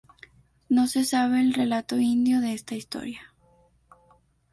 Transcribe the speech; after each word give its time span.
No 0.67 0.87
se 0.87 1.05
sabe 1.05 1.41
el 1.41 1.53
relato 1.53 1.99
indio 1.99 2.41
de 2.41 2.53
esta 2.53 2.73
historia. 2.73 3.21